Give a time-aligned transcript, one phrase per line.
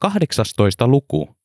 [0.00, 1.36] 18 luku.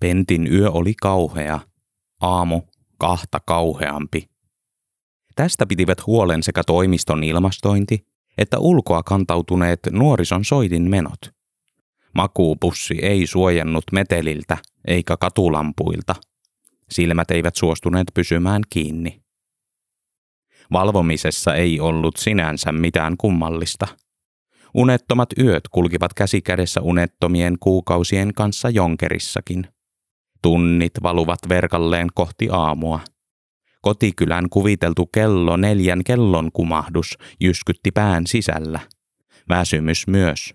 [0.00, 1.60] Pentin yö oli kauhea,
[2.20, 2.62] aamu
[2.98, 4.30] kahta kauheampi.
[5.34, 8.06] Tästä pitivät huolen sekä toimiston ilmastointi
[8.38, 11.20] että ulkoa kantautuneet nuorison soitin menot.
[12.14, 16.14] Makuupussi ei suojannut meteliltä eikä katulampuilta.
[16.90, 19.22] Silmät eivät suostuneet pysymään kiinni.
[20.72, 23.86] Valvomisessa ei ollut sinänsä mitään kummallista–
[24.74, 29.66] Unettomat yöt kulkivat käsikädessä unettomien kuukausien kanssa jonkerissakin.
[30.42, 33.00] Tunnit valuvat verkalleen kohti aamua.
[33.80, 38.80] Kotikylän kuviteltu kello neljän kellon kumahdus jyskytti pään sisällä.
[39.48, 40.54] Väsymys myös.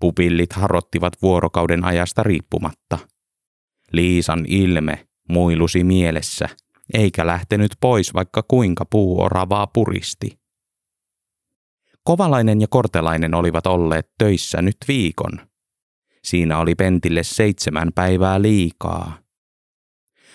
[0.00, 2.98] Pupillit harottivat vuorokauden ajasta riippumatta.
[3.92, 6.48] Liisan ilme muilusi mielessä,
[6.94, 10.41] eikä lähtenyt pois vaikka kuinka puuoravaa puristi.
[12.04, 15.32] Kovalainen ja Kortelainen olivat olleet töissä nyt viikon.
[16.24, 19.18] Siinä oli Pentille seitsemän päivää liikaa.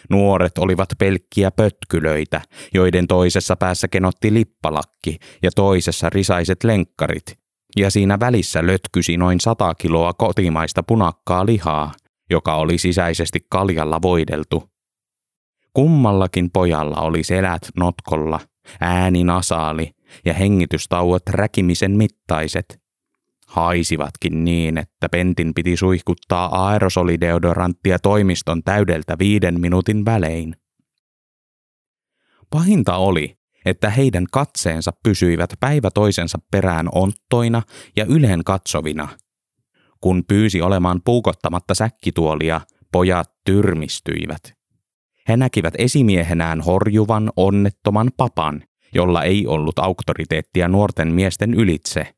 [0.10, 2.42] Nuoret olivat pelkkiä pötkylöitä,
[2.74, 7.40] joiden toisessa päässä kenotti lippalakki ja toisessa risaiset lenkkarit,
[7.78, 11.92] ja siinä välissä lötkysi noin sata kiloa kotimaista punakkaa lihaa,
[12.30, 14.70] joka oli sisäisesti kaljalla voideltu.
[15.74, 18.40] Kummallakin pojalla oli selät notkolla,
[18.82, 19.92] ääni nasaali
[20.26, 22.82] ja hengitystauot räkimisen mittaiset.
[23.48, 30.56] Haisivatkin niin, että Pentin piti suihkuttaa aerosolideodoranttia toimiston täydeltä viiden minuutin välein.
[32.50, 37.62] Pahinta oli, että heidän katseensa pysyivät päivä toisensa perään onttoina
[37.96, 39.08] ja yleen katsovina.
[40.02, 44.57] Kun pyysi olemaan puukottamatta säkkituolia, pojat tyrmistyivät.
[45.28, 52.16] He näkivät esimiehenään horjuvan, onnettoman papan, jolla ei ollut auktoriteettia nuorten miesten ylitse.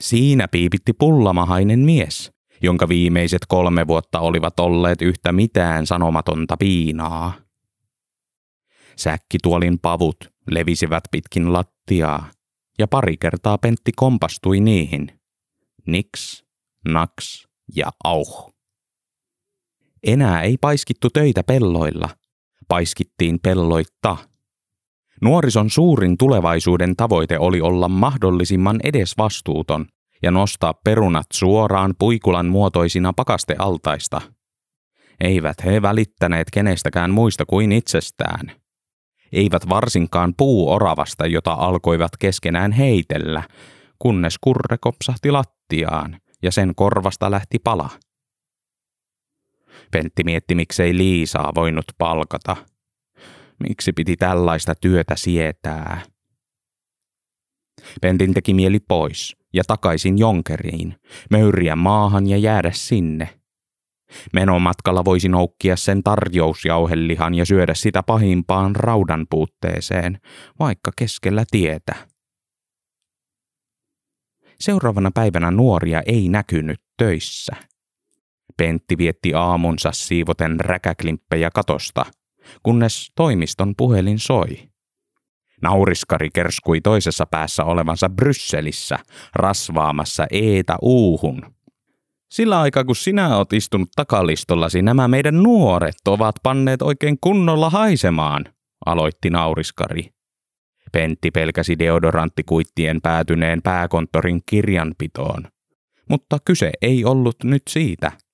[0.00, 7.32] Siinä piipitti pullamahainen mies, jonka viimeiset kolme vuotta olivat olleet yhtä mitään sanomatonta piinaa.
[8.96, 10.16] Säkkituolin pavut
[10.50, 12.30] levisivät pitkin lattiaa,
[12.78, 15.20] ja pari kertaa Pentti kompastui niihin.
[15.86, 16.44] Niks,
[16.88, 18.52] naks ja auh.
[20.02, 22.08] Enää ei paiskittu töitä pelloilla,
[22.68, 24.16] paiskittiin pelloitta–
[25.20, 29.86] Nuorison suurin tulevaisuuden tavoite oli olla mahdollisimman edesvastuuton
[30.22, 34.20] ja nostaa perunat suoraan puikulan muotoisina pakastealtaista.
[35.20, 38.52] Eivät he välittäneet kenestäkään muista kuin itsestään.
[39.32, 43.42] Eivät varsinkaan puuoravasta, jota alkoivat keskenään heitellä,
[43.98, 47.90] kunnes kurre kopsahti lattiaan ja sen korvasta lähti pala.
[49.90, 52.56] Pentti mietti, miksei Liisaa voinut palkata–
[53.68, 56.02] Miksi piti tällaista työtä sietää?
[58.00, 60.96] Pentin teki mieli pois ja takaisin Jonkeriin,
[61.30, 63.28] möyriä maahan ja jäädä sinne.
[64.32, 70.18] Menomatkalla voisi noukkia sen tarjousjauhelihan ja syödä sitä pahimpaan raudan puutteeseen,
[70.58, 71.94] vaikka keskellä tietä.
[74.60, 77.56] Seuraavana päivänä nuoria ei näkynyt töissä.
[78.56, 82.06] Pentti vietti aamunsa siivoten räkäklimppejä katosta–
[82.62, 84.58] kunnes toimiston puhelin soi.
[85.62, 88.98] Nauriskari kerskui toisessa päässä olevansa Brysselissä,
[89.34, 91.42] rasvaamassa eetä uuhun.
[92.30, 98.44] Sillä aikaa kun sinä oot istunut takalistollasi, nämä meidän nuoret ovat panneet oikein kunnolla haisemaan,
[98.86, 100.10] aloitti nauriskari.
[100.92, 105.42] Pentti pelkäsi deodoranttikuittien päätyneen pääkonttorin kirjanpitoon.
[106.10, 108.12] Mutta kyse ei ollut nyt siitä–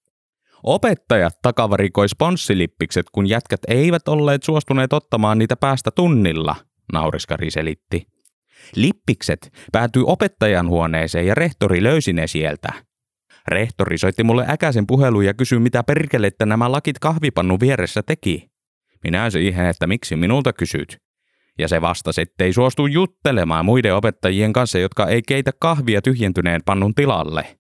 [0.63, 6.57] Opettajat takavarikoi sponssilippikset, kun jätkät eivät olleet suostuneet ottamaan niitä päästä tunnilla,
[6.93, 8.07] nauriskari selitti.
[8.77, 12.73] Lippikset päätyi opettajan huoneeseen ja rehtori löysi ne sieltä.
[13.49, 18.51] Rehtori soitti mulle äkäisen puhelun ja kysyi, mitä perkelettä nämä lakit kahvipannu vieressä teki.
[19.05, 20.99] Minä siihen, että miksi minulta kysyt.
[21.59, 26.95] Ja se vastasi, ettei suostu juttelemaan muiden opettajien kanssa, jotka ei keitä kahvia tyhjentyneen pannun
[26.95, 27.59] tilalle.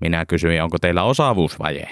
[0.00, 1.88] Minä kysyin, onko teillä osaavuusvaje.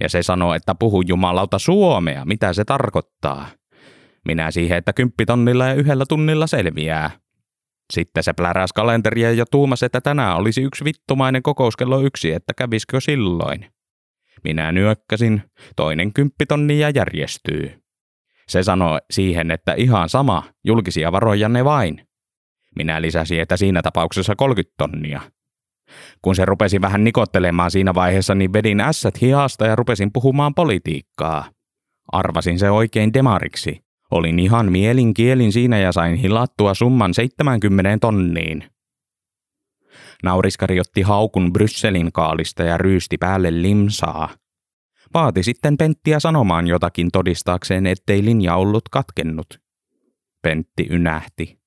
[0.00, 3.46] Ja se sanoo, että puhu jumalauta suomea, mitä se tarkoittaa.
[4.24, 7.10] Minä siihen, että kymppitonnilla ja yhdellä tunnilla selviää.
[7.92, 12.54] Sitten se pläräs kalenteria ja tuumasi, että tänään olisi yksi vittumainen kokous kello yksi, että
[12.54, 13.66] kävisikö silloin.
[14.44, 15.42] Minä nyökkäsin,
[15.76, 17.82] toinen kymppitonni ja järjestyy.
[18.48, 22.06] Se sanoi siihen, että ihan sama, julkisia varoja ne vain.
[22.76, 25.20] Minä lisäsin, että siinä tapauksessa 30 tonnia.
[26.22, 31.44] Kun se rupesi vähän nikottelemaan siinä vaiheessa, niin vedin ässät hihasta ja rupesin puhumaan politiikkaa.
[32.12, 33.80] Arvasin se oikein demariksi.
[34.10, 38.64] Olin ihan mielin kielin siinä ja sain hilattua summan 70 tonniin.
[40.22, 44.28] Nauriskari otti haukun Brysselin kaalista ja ryysti päälle limsaa.
[45.14, 49.60] Vaati sitten Penttiä sanomaan jotakin todistaakseen, ettei linja ollut katkennut.
[50.42, 51.58] Pentti ynähti.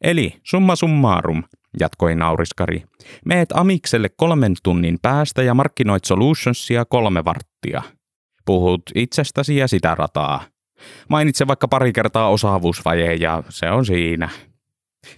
[0.00, 1.44] Eli summa summarum,
[1.80, 2.84] jatkoi nauriskari.
[3.24, 7.82] Meet Amikselle kolmen tunnin päästä ja markkinoit Solutionsia kolme varttia.
[8.44, 10.44] Puhut itsestäsi ja sitä rataa.
[11.08, 14.28] Mainitse vaikka pari kertaa osaavuusvaje ja se on siinä.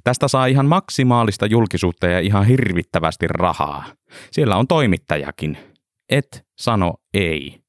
[0.05, 3.85] Tästä saa ihan maksimaalista julkisuutta ja ihan hirvittävästi rahaa.
[4.31, 5.59] Siellä on toimittajakin.
[6.09, 7.61] Et sano ei.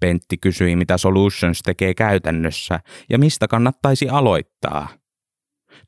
[0.00, 4.88] Pentti kysyi, mitä Solutions tekee käytännössä ja mistä kannattaisi aloittaa.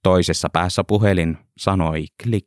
[0.03, 2.47] Toisessa päässä puhelin sanoi klik.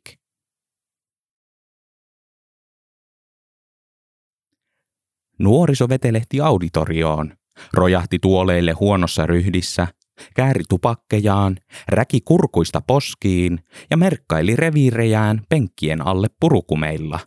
[5.38, 7.32] Nuoriso vetelehti auditorioon,
[7.72, 9.88] rojahti tuoleille huonossa ryhdissä,
[10.34, 11.56] kääri tupakkejaan,
[11.88, 13.58] räki kurkuista poskiin
[13.90, 17.20] ja merkkaili reviirejään penkkien alle purukumeilla.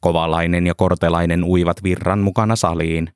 [0.00, 3.08] Kovalainen ja kortelainen uivat virran mukana saliin,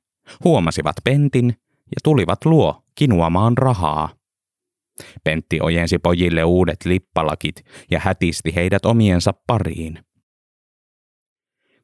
[0.43, 4.09] huomasivat Pentin ja tulivat luo kinuamaan rahaa.
[5.23, 9.99] Pentti ojensi pojille uudet lippalakit ja hätisti heidät omiensa pariin.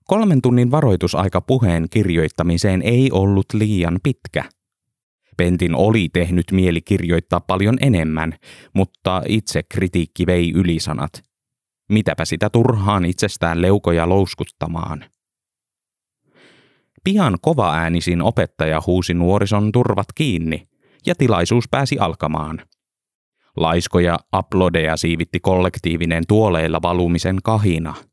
[0.04, 4.44] Kolmen tunnin varoitusaika puheen kirjoittamiseen ei ollut liian pitkä.
[5.38, 8.34] Pentin oli tehnyt mieli kirjoittaa paljon enemmän,
[8.74, 11.24] mutta itse kritiikki vei ylisanat.
[11.90, 15.06] Mitäpä sitä turhaan itsestään leukoja louskuttamaan.
[17.04, 20.68] Pian kova äänisin opettaja huusi nuorison turvat kiinni,
[21.06, 22.62] ja tilaisuus pääsi alkamaan.
[23.58, 27.94] Laiskoja aplodeja siivitti kollektiivinen tuoleilla valumisen kahina–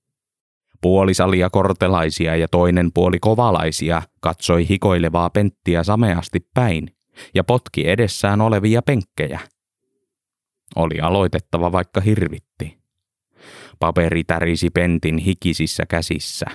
[0.80, 6.96] Puolisalia kortelaisia ja toinen puoli kovalaisia katsoi hikoilevaa penttiä sameasti päin
[7.34, 9.40] ja potki edessään olevia penkkejä.
[10.76, 12.78] Oli aloitettava vaikka hirvitti.
[13.78, 16.46] Paperi tärisi pentin hikisissä käsissä.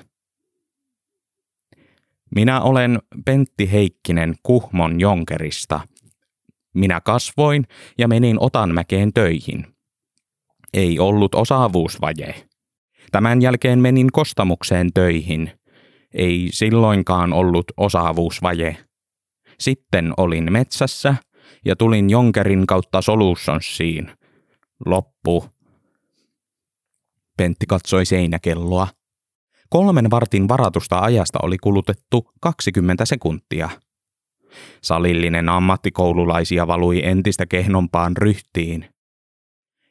[2.36, 5.80] Minä olen Pentti Heikkinen Kuhmon Jonkerista.
[6.74, 7.64] Minä kasvoin
[7.98, 9.68] ja menin Otanmäkeen töihin.
[10.74, 12.48] Ei ollut osaavuusvaje.
[13.12, 15.52] Tämän jälkeen menin kostamukseen töihin.
[16.14, 18.78] Ei silloinkaan ollut osaavuusvaje.
[19.60, 21.16] Sitten olin metsässä
[21.66, 24.12] ja tulin Jonkerin kautta Solutionsiin.
[24.86, 25.46] Loppu.
[27.38, 28.88] Pentti katsoi seinäkelloa.
[29.70, 33.70] Kolmen vartin varatusta ajasta oli kulutettu 20 sekuntia.
[34.84, 38.86] Salillinen ammattikoululaisia valui entistä kehnompaan ryhtiin.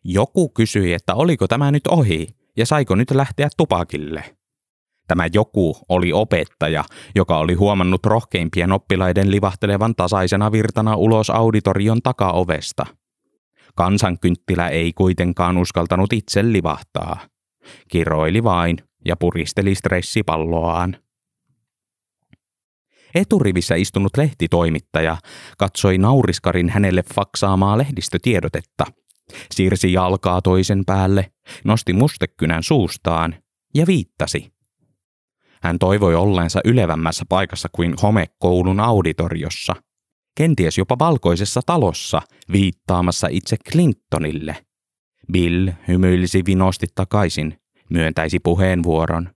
[0.04, 4.24] Joku kysyi, että oliko tämä nyt ohi, ja saiko nyt lähteä tupakille.
[5.08, 12.86] Tämä joku oli opettaja, joka oli huomannut rohkeimpien oppilaiden livahtelevan tasaisena virtana ulos auditorion takaovesta.
[13.74, 17.20] Kansankynttilä ei kuitenkaan uskaltanut itse livahtaa.
[17.88, 20.96] Kiroili vain ja puristeli stressipalloaan.
[23.14, 25.16] Eturivissä istunut lehtitoimittaja
[25.58, 28.86] katsoi nauriskarin hänelle faksaamaa lehdistötiedotetta–
[29.52, 31.32] siirsi jalkaa toisen päälle,
[31.64, 33.34] nosti mustekynän suustaan
[33.74, 34.52] ja viittasi.
[35.62, 39.74] Hän toivoi olleensa ylevämmässä paikassa kuin homekoulun auditoriossa,
[40.36, 42.22] kenties jopa valkoisessa talossa
[42.52, 44.56] viittaamassa itse Clintonille.
[45.32, 47.60] Bill hymyilisi vinosti takaisin,
[47.90, 49.30] myöntäisi puheenvuoron.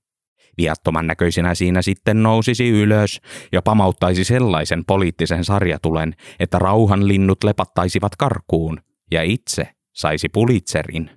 [0.58, 3.20] Viattoman näköisenä siinä sitten nousisi ylös
[3.52, 11.10] ja pamauttaisi sellaisen poliittisen sarjatulen, että rauhanlinnut lepattaisivat karkuun ja itse saisi Pulitzerin.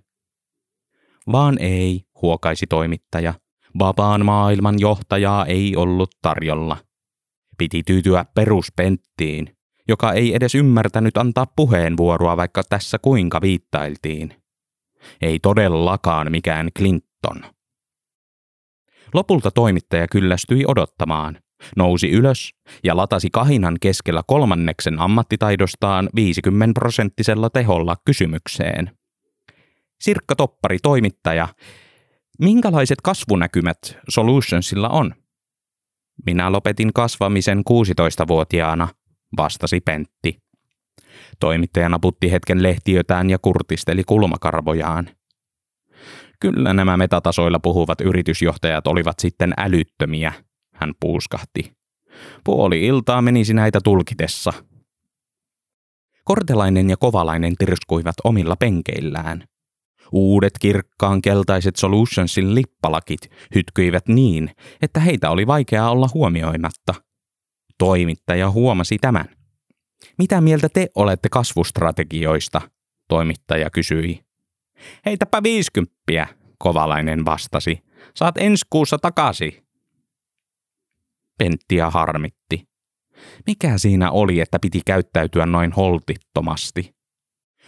[1.32, 3.34] Vaan ei, huokaisi toimittaja.
[3.80, 6.78] Vapaan maailman johtajaa ei ollut tarjolla.
[7.58, 14.34] Piti tyytyä peruspenttiin, joka ei edes ymmärtänyt antaa puheenvuoroa, vaikka tässä kuinka viittailtiin.
[15.22, 17.59] Ei todellakaan mikään Clinton.
[19.14, 21.38] Lopulta toimittaja kyllästyi odottamaan,
[21.76, 22.52] nousi ylös
[22.84, 28.92] ja latasi kahinan keskellä kolmanneksen ammattitaidostaan 50 prosenttisella teholla kysymykseen.
[30.02, 31.48] Sirkka Toppari, toimittaja,
[32.40, 35.14] minkälaiset kasvunäkymät Solutionsilla on?
[36.26, 38.88] Minä lopetin kasvamisen 16-vuotiaana,
[39.38, 40.38] vastasi Pentti.
[41.40, 45.10] Toimittaja naputti hetken lehtiötään ja kurtisteli kulmakarvojaan.
[46.40, 50.34] Kyllä nämä metatasoilla puhuvat yritysjohtajat olivat sitten älyttömiä–
[50.80, 51.74] hän puuskahti.
[52.44, 54.54] Puoli iltaa menisi näitä tulkitessa.
[56.24, 59.44] Kortelainen ja kovalainen tirskuivat omilla penkeillään.
[60.12, 66.94] Uudet kirkkaan keltaiset Solutionsin lippalakit hytkyivät niin, että heitä oli vaikea olla huomioimatta.
[67.78, 69.26] Toimittaja huomasi tämän.
[70.18, 72.62] Mitä mieltä te olette kasvustrategioista?
[73.08, 74.29] Toimittaja kysyi.
[75.06, 77.84] Heitäpä viisikymppiä, kovalainen vastasi.
[78.16, 79.66] Saat ensi kuussa takaisin.
[81.38, 82.68] Penttiä harmitti.
[83.48, 86.96] Mikä siinä oli, että piti käyttäytyä noin holtittomasti?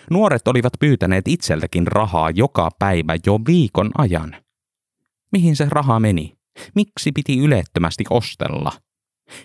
[0.10, 4.36] Nuoret olivat pyytäneet itseltäkin rahaa joka päivä jo viikon ajan.
[5.32, 6.38] Mihin se raha meni?
[6.76, 8.72] Miksi piti ylettömästi ostella?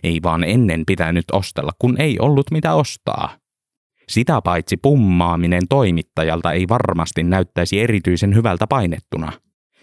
[0.02, 3.38] Ei vaan ennen pitänyt ostella, kun ei ollut mitä ostaa.
[4.08, 9.32] Sitä paitsi pummaaminen toimittajalta ei varmasti näyttäisi erityisen hyvältä painettuna.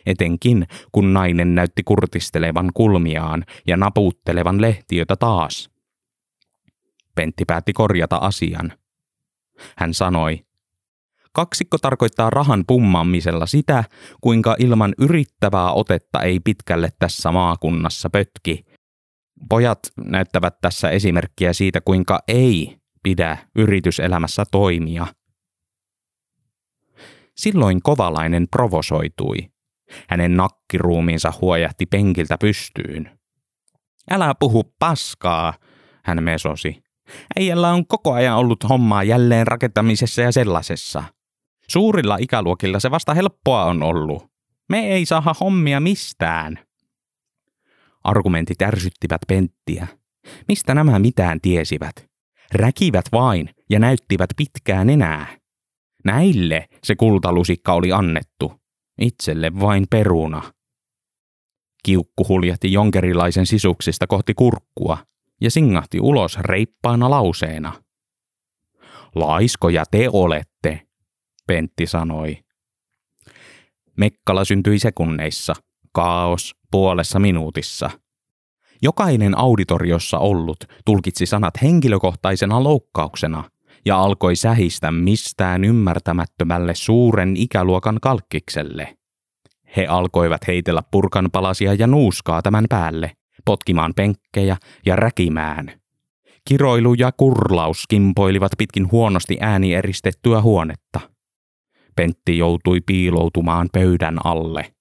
[0.06, 5.70] Etenkin kun nainen näytti kurtistelevan kulmiaan ja naputtelevan lehtiötä taas.
[7.16, 8.74] Pentti päätti korjata asian.
[9.78, 10.46] Hän sanoi,
[11.34, 13.84] Kaksikko tarkoittaa rahan pummaamisella sitä,
[14.22, 18.66] kuinka ilman yrittävää otetta ei pitkälle tässä maakunnassa pötki.
[19.50, 25.08] Pojat näyttävät tässä esimerkkiä siitä, kuinka ei pidä yrityselämässä toimia.
[27.38, 29.38] Silloin kovalainen provosoitui.
[30.10, 33.20] Hänen nakkiruumiinsa huojahti penkiltä pystyyn.
[34.12, 35.54] Älä puhu paskaa,
[36.04, 36.84] hän mesosi.
[37.40, 41.04] Äijällä on koko ajan ollut hommaa jälleen rakentamisessa ja sellaisessa.
[41.68, 44.28] Suurilla ikäluokilla se vasta helppoa on ollut.
[44.70, 46.60] Me ei saa hommia mistään.
[48.04, 49.88] Argumentit ärsyttivät Penttiä.
[50.48, 52.13] Mistä nämä mitään tiesivät?
[52.54, 55.38] Räkivät vain ja näyttivät pitkään enää.
[56.06, 58.54] Näille se kultalusikka oli annettu.
[59.02, 60.54] Itselle vain peruna.
[61.84, 64.98] Kiukku huljahti jonkerilaisen sisuksista kohti kurkkua
[65.42, 67.84] ja singahti ulos reippaana lauseena.
[69.16, 70.88] Laiskoja te olette,
[71.48, 72.38] Pentti sanoi.
[73.98, 75.54] Mekkala syntyi sekunneissa,
[75.92, 78.03] kaos puolessa minuutissa.
[78.84, 83.44] Jokainen auditoriossa ollut tulkitsi sanat henkilökohtaisena loukkauksena
[83.86, 88.98] ja alkoi sähistä mistään ymmärtämättömälle suuren ikäluokan kalkkikselle.
[89.78, 93.12] He alkoivat heitellä purkanpalasia ja nuuskaa tämän päälle,
[93.46, 95.72] potkimaan penkkejä ja räkimään.
[96.48, 101.00] Kiroilu ja kurlaus kimpoilivat pitkin huonosti ääni eristettyä huonetta–
[101.96, 104.73] Pentti joutui piiloutumaan pöydän alle.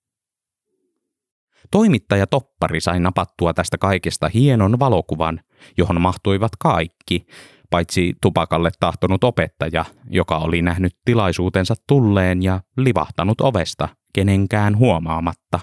[1.72, 5.40] Toimittaja Toppari sai napattua tästä kaikesta hienon valokuvan,
[5.78, 7.26] johon mahtuivat kaikki,
[7.70, 15.60] paitsi tupakalle tahtonut opettaja, joka oli nähnyt tilaisuutensa tulleen ja livahtanut ovesta kenenkään huomaamatta.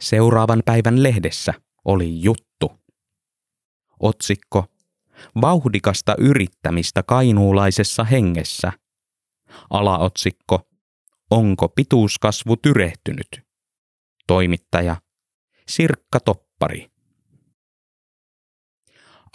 [0.00, 2.72] Seuraavan päivän lehdessä oli juttu.
[4.00, 4.64] Otsikko
[5.40, 8.72] Vauhdikasta yrittämistä kainuulaisessa hengessä.
[9.70, 10.70] Alaotsikko
[11.30, 13.28] Onko pituuskasvu tyrehtynyt?
[14.26, 14.96] Toimittaja
[15.68, 16.86] Sirkka Toppari.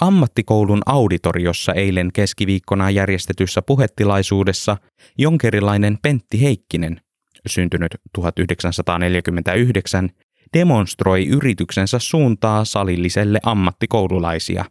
[0.02, 4.78] Ammattikoulun auditoriossa eilen keskiviikkona järjestetyssä puhetilaisuudessa
[5.18, 7.02] jonkerilainen Pentti Heikkinen,
[7.48, 10.10] syntynyt 1949,
[10.54, 14.66] demonstroi yrityksensä suuntaa salilliselle ammattikoululaisia.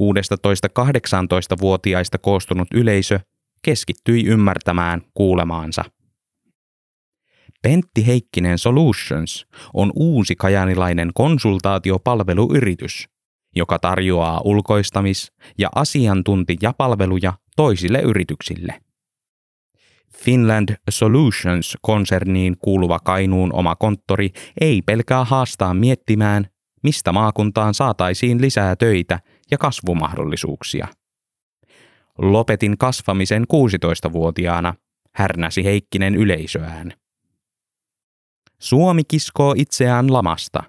[0.00, 3.20] 16-18-vuotiaista koostunut yleisö
[3.62, 5.84] keskittyi ymmärtämään kuulemaansa.
[7.62, 13.08] Pentti Heikkinen Solutions on uusi kajanilainen konsultaatiopalveluyritys,
[13.56, 18.82] joka tarjoaa ulkoistamis- ja asiantuntijapalveluja toisille yrityksille.
[20.16, 26.46] Finland Solutions-konserniin kuuluva Kainuun oma konttori ei pelkää haastaa miettimään,
[26.82, 30.88] mistä maakuntaan saataisiin lisää töitä ja kasvumahdollisuuksia.
[32.18, 34.74] Lopetin kasvamisen 16-vuotiaana,
[35.14, 36.92] härnäsi Heikkinen yleisöään.
[38.58, 40.62] Suomi kiskoo itseään lamasta.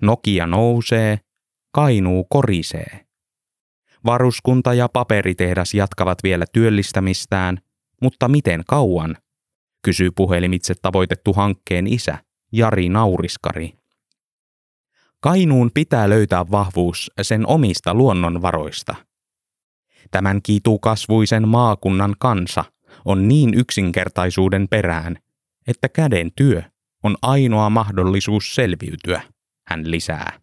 [0.00, 1.18] Nokia nousee,
[1.72, 3.06] Kainuu korisee.
[4.06, 7.58] Varuskunta ja paperitehdas jatkavat vielä työllistämistään,
[8.02, 9.16] mutta miten kauan?
[9.82, 12.18] kysyy puhelimitse tavoitettu hankkeen isä,
[12.52, 13.74] Jari Nauriskari.
[15.20, 18.94] Kainuun pitää löytää vahvuus sen omista luonnonvaroista.
[20.10, 22.64] Tämän kiitukasvuisen maakunnan kansa
[23.04, 25.16] on niin yksinkertaisuuden perään,
[25.66, 26.62] että käden työ
[27.02, 29.22] on ainoa mahdollisuus selviytyä,
[29.68, 30.38] hän lisää.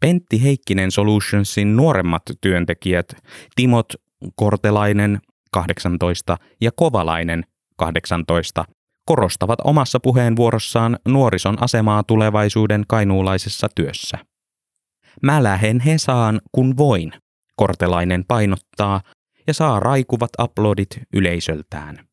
[0.00, 3.12] Pentti Heikkinen Solutionsin nuoremmat työntekijät,
[3.56, 3.86] Timot
[4.34, 5.20] Kortelainen
[5.52, 7.44] 18 ja Kovalainen
[7.76, 8.64] 18,
[9.06, 14.18] korostavat omassa puheenvuorossaan nuorison asemaa tulevaisuuden kainuulaisessa työssä.
[15.22, 17.12] Mä lähen Hesaan, kun voin,
[17.60, 19.00] Kortelainen painottaa
[19.46, 22.08] ja saa raikuvat aplodit yleisöltään.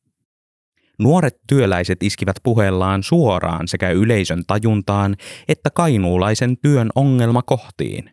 [1.00, 5.16] Nuoret työläiset iskivät puheellaan suoraan sekä yleisön tajuntaan
[5.48, 8.12] että kainuulaisen työn ongelmakohtiin.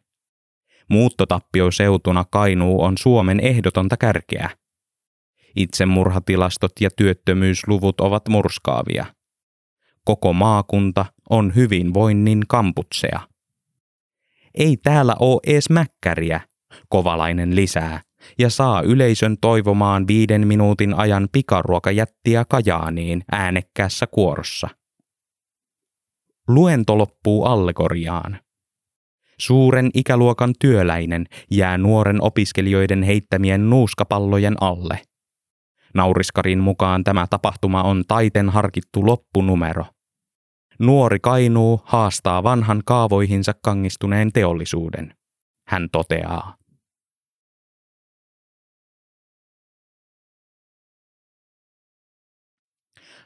[0.91, 4.51] Muuttotappiosseutuna Kainuu on Suomen ehdotonta kärkeä.
[5.57, 9.07] Itsemurhatilastot ja työttömyysluvut ovat murskaavia.
[10.05, 13.21] Koko maakunta on hyvinvoinnin kamputseja.
[14.55, 16.41] Ei täällä oo ees mäkkäriä,
[16.89, 18.01] kovalainen lisää,
[18.39, 24.69] ja saa yleisön toivomaan viiden minuutin ajan pikaruokajättiä Kajaaniin äänekkäässä kuorossa.
[26.49, 28.41] Luento loppuu allegoriaan.
[29.39, 35.03] Suuren ikäluokan työläinen jää nuoren opiskelijoiden heittämien nuuskapallojen alle.
[35.95, 39.87] Nauriskarin mukaan tämä tapahtuma on taiten harkittu loppunumero.
[40.79, 45.15] Nuori Kainuu haastaa vanhan kaavoihinsa kangistuneen teollisuuden.
[45.69, 46.57] Hän toteaa.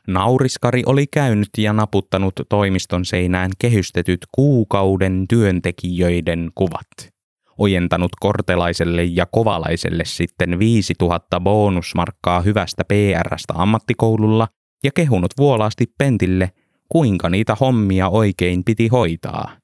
[0.09, 7.15] Nauriskari oli käynyt ja naputtanut toimiston seinään kehystetyt kuukauden työntekijöiden kuvat.
[7.59, 14.49] Ojentanut kortelaiselle ja kovalaiselle sitten 5000 bonusmarkkaa hyvästä PRstä ammattikoululla
[14.85, 16.51] ja kehunut vuolaasti Pentille,
[16.89, 19.57] kuinka niitä hommia oikein piti hoitaa.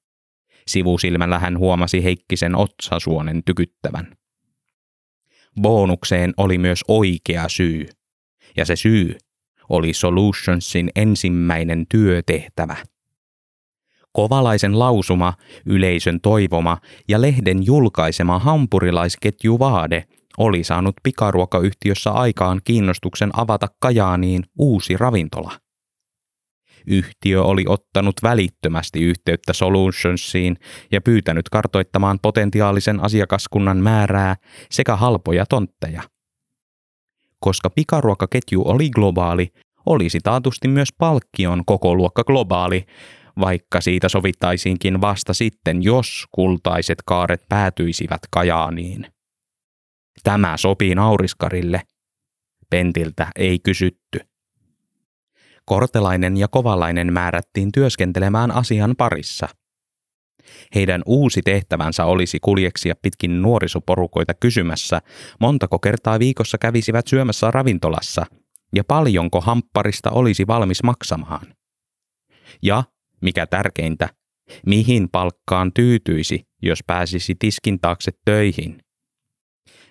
[0.66, 4.16] Sivusilmällä hän huomasi Heikkisen otsasuonen tykyttävän.
[5.60, 7.86] Bonukseen oli myös oikea syy.
[8.56, 9.16] Ja se syy
[9.68, 12.76] oli Solutionsin ensimmäinen työtehtävä.
[14.12, 15.33] Kovalaisen lausuma,
[15.66, 16.78] yleisön toivoma
[17.09, 20.04] ja lehden julkaisema hampurilaisketju Vaade
[20.38, 25.52] oli saanut pikaruokayhtiössä aikaan kiinnostuksen avata Kajaaniin uusi ravintola.
[26.87, 30.56] Yhtiö oli ottanut välittömästi yhteyttä Solutionsiin
[30.92, 34.37] ja pyytänyt kartoittamaan potentiaalisen asiakaskunnan määrää
[34.71, 36.02] sekä halpoja tontteja–
[37.44, 39.52] koska pikaruokaketju oli globaali,
[39.86, 42.86] olisi taatusti myös palkkion koko luokka globaali,
[43.40, 49.06] vaikka siitä sovittaisiinkin vasta sitten, jos kultaiset kaaret päätyisivät Kajaaniin.
[50.22, 51.82] Tämä sopii nauriskarille.
[52.70, 54.20] Pentiltä ei kysytty.
[55.64, 59.48] Kortelainen ja Kovalainen määrättiin työskentelemään asian parissa–
[60.74, 65.00] heidän uusi tehtävänsä olisi kuljeksia pitkin nuorisoporukoita kysymässä,
[65.40, 68.26] montako kertaa viikossa kävisivät syömässä ravintolassa
[68.74, 71.46] ja paljonko hampparista olisi valmis maksamaan.
[72.62, 72.85] Ja,
[73.20, 74.09] mikä tärkeintä,
[74.66, 78.78] mihin palkkaan tyytyisi, jos pääsisi tiskin taakse töihin.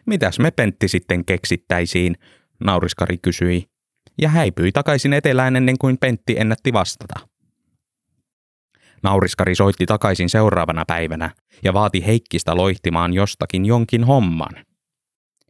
[0.05, 2.15] Mitäs me Pentti sitten keksittäisiin,
[2.63, 3.63] nauriskari kysyi,
[4.21, 7.32] ja häipyi takaisin etelään ennen kuin Pentti ennätti vastata.
[9.03, 11.31] Nauriskari soitti takaisin seuraavana päivänä
[11.63, 14.65] ja vaati Heikkistä loihtimaan jostakin jonkin homman.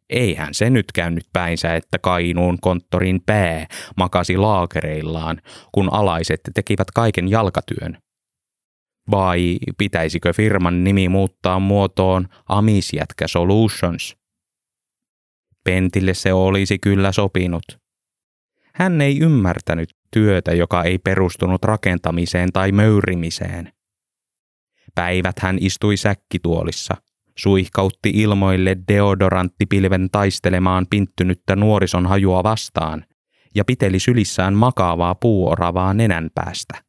[0.09, 7.27] Eihän se nyt käynyt päinsä, että Kainuun konttorin pää makasi laakereillaan, kun alaiset tekivät kaiken
[7.27, 7.97] jalkatyön.
[9.11, 14.15] Vai pitäisikö firman nimi muuttaa muotoon Amisjätkä Solutions?
[15.63, 17.63] Pentille se olisi kyllä sopinut.
[18.73, 23.73] Hän ei ymmärtänyt, työtä, joka ei perustunut rakentamiseen tai möyrimiseen.
[24.95, 26.93] Päivät hän istui säkkituolissa,
[27.37, 33.05] suihkautti ilmoille deodoranttipilven taistelemaan pinttynyttä nuorison hajua vastaan
[33.55, 36.83] ja piteli sylissään makaavaa puuoravaa nenän päästä.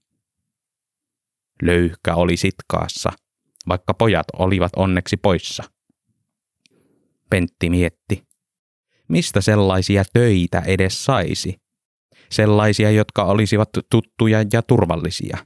[1.63, 3.13] Löyhkä oli sitkaassa,
[3.69, 5.65] vaikka pojat olivat onneksi poissa.
[7.31, 8.23] Pentti mietti,
[9.09, 11.64] mistä sellaisia töitä edes saisi,
[12.35, 15.39] sellaisia, jotka olisivat tuttuja ja turvallisia.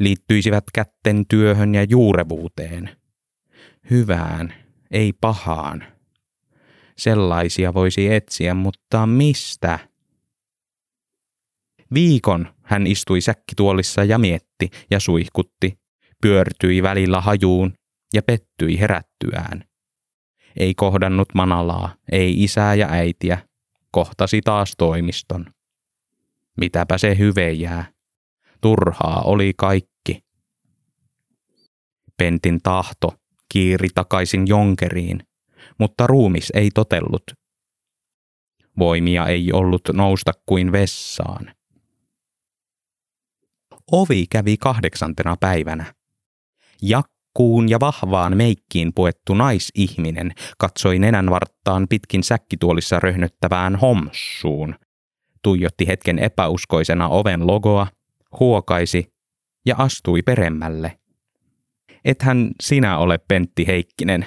[0.00, 2.90] Liittyisivät kätten työhön ja juurevuuteen.
[3.90, 4.54] Hyvään,
[4.90, 5.84] ei pahaan.
[6.98, 9.78] Sellaisia voisi etsiä, mutta mistä?
[11.94, 15.78] Viikon hän istui säkkituolissa ja mietti ja suihkutti,
[16.22, 17.72] pyörtyi välillä hajuun
[18.14, 19.64] ja pettyi herättyään.
[20.56, 23.38] Ei kohdannut Manalaa, ei isää ja äitiä,
[23.90, 25.46] kohtasi taas toimiston.
[26.60, 27.92] Mitäpä se hyve jää.
[28.60, 30.24] Turhaa oli kaikki.
[32.16, 33.14] Pentin tahto
[33.52, 35.22] kiiri takaisin jonkeriin,
[35.78, 37.22] mutta ruumis ei totellut.
[38.78, 41.54] Voimia ei ollut nousta kuin vessaan.
[43.92, 45.94] Ovi kävi kahdeksantena päivänä.
[46.82, 54.74] Jakkuun ja vahvaan meikkiin puettu naisihminen katsoi nenänvarttaan pitkin säkkituolissa röhnöttävään homsuun,
[55.42, 57.86] tuijotti hetken epäuskoisena oven logoa,
[58.40, 59.12] huokaisi
[59.66, 60.98] ja astui peremmälle.
[62.04, 64.26] Ethän sinä ole Pentti Heikkinen,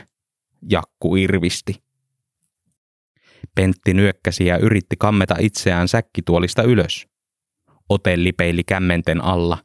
[0.69, 1.83] Jakku irvisti.
[3.55, 7.07] Pentti nyökkäsi ja yritti kammeta itseään säkkituolista ylös.
[7.89, 9.57] Ote lipeili kämmenten alla.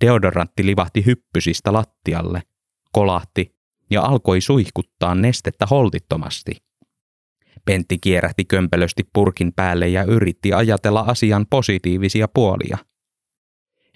[0.00, 2.42] Deodorantti livahti hyppysistä lattialle,
[2.92, 3.54] kolahti
[3.90, 6.67] ja alkoi suihkuttaa nestettä holtittomasti.
[7.68, 12.78] Pentti kierähti kömpelösti purkin päälle ja yritti ajatella asian positiivisia puolia.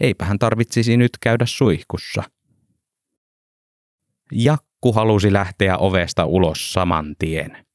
[0.00, 2.22] Eipä hän tarvitsisi nyt käydä suihkussa.
[4.32, 7.66] Jakku halusi lähteä ovesta ulos saman tien.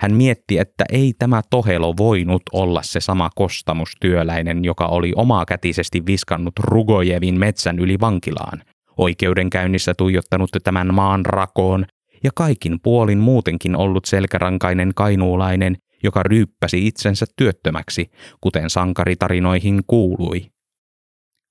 [0.00, 6.54] Hän mietti, että ei tämä Tohelo voinut olla se sama kostamustyöläinen, joka oli omakätisesti viskannut
[6.58, 8.62] Rugojevin metsän yli vankilaan,
[8.96, 11.86] oikeudenkäynnissä tuijottanut tämän maan rakoon
[12.24, 20.50] ja kaikin puolin muutenkin ollut selkärankainen kainuulainen, joka ryyppäsi itsensä työttömäksi, kuten sankaritarinoihin kuului.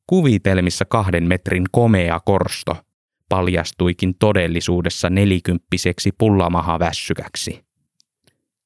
[0.08, 2.76] Kuvitelmissa kahden metrin komea korsto
[3.30, 7.66] paljastuikin todellisuudessa nelikymppiseksi pullamahavässykäksi.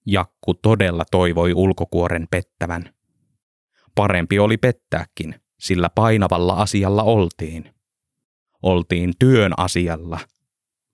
[0.05, 2.93] Jakku todella toivoi ulkokuoren pettävän.
[3.95, 7.73] Parempi oli pettääkin, sillä painavalla asialla oltiin.
[8.63, 10.19] Oltiin työn asialla,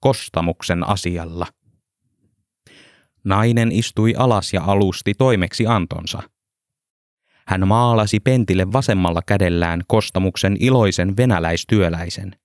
[0.05, 1.47] kostamuksen asialla.
[3.23, 6.23] Nainen istui alas ja alusti toimeksi antonsa.
[7.47, 12.35] Hän maalasi pentille vasemmalla kädellään kostamuksen iloisen venäläistyöläisen,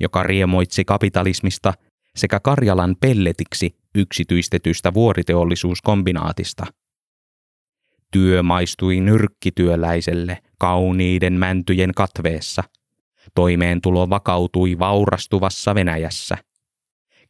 [0.00, 1.72] joka riemoitsi kapitalismista
[2.16, 6.66] sekä Karjalan pelletiksi yksityistetystä vuoriteollisuuskombinaatista.
[8.12, 12.64] Työ maistui nyrkkityöläiselle kauniiden mäntyjen katveessa.
[13.34, 16.47] Toimeentulo vakautui vaurastuvassa Venäjässä.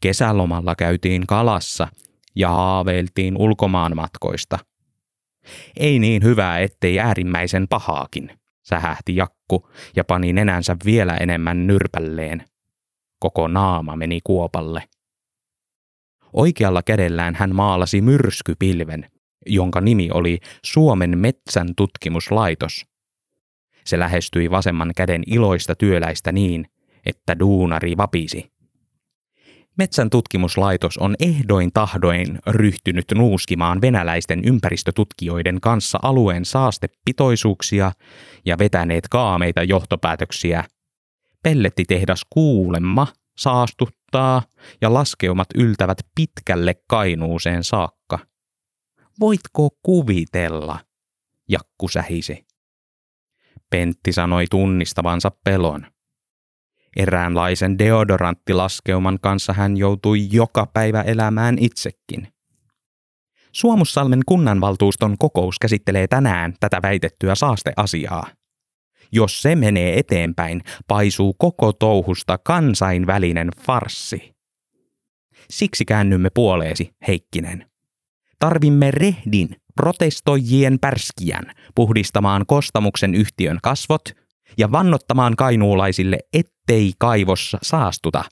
[0.00, 1.88] Kesälomalla käytiin kalassa
[2.36, 4.58] ja haaveiltiin ulkomaanmatkoista.
[5.76, 8.30] Ei niin hyvää, ettei äärimmäisen pahaakin,
[8.62, 12.44] sähähti Jakku ja pani nenänsä vielä enemmän nyrpälleen.
[13.18, 14.82] Koko naama meni kuopalle.
[16.32, 19.10] Oikealla kädellään hän maalasi myrskypilven,
[19.46, 22.86] jonka nimi oli Suomen metsän tutkimuslaitos.
[23.84, 26.66] Se lähestyi vasemman käden iloista työläistä niin,
[27.06, 28.57] että duunari vapisi.
[29.78, 37.92] Metsän tutkimuslaitos on ehdoin tahdoin ryhtynyt nuuskimaan venäläisten ympäristötutkijoiden kanssa alueen saastepitoisuuksia
[38.44, 40.64] ja vetäneet kaameita johtopäätöksiä.
[41.42, 44.42] Pellettitehdas kuulemma saastuttaa
[44.80, 48.18] ja laskeumat yltävät pitkälle kainuuseen saakka.
[49.20, 50.78] Voitko kuvitella?
[51.48, 52.46] Jakku sähisi.
[53.70, 55.86] Pentti sanoi tunnistavansa pelon.
[56.96, 62.28] Eräänlaisen deodoranttilaskeuman kanssa hän joutui joka päivä elämään itsekin.
[63.52, 68.26] Suomussalmen kunnanvaltuuston kokous käsittelee tänään tätä väitettyä saasteasiaa.
[69.12, 74.34] Jos se menee eteenpäin, paisuu koko touhusta kansainvälinen farssi.
[75.50, 77.70] Siksi käännymme puoleesi, Heikkinen.
[78.38, 84.02] Tarvimme rehdin, protestoijien pärskiän, puhdistamaan kostamuksen yhtiön kasvot
[84.58, 88.24] ja vannottamaan kainuulaisille, ettei kaivos saastuta,